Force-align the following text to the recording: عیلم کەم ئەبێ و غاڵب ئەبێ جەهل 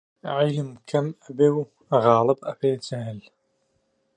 عیلم 0.35 0.69
کەم 0.89 1.07
ئەبێ 1.23 1.47
و 1.55 1.59
غاڵب 2.03 2.39
ئەبێ 2.49 2.71
جەهل 2.85 3.19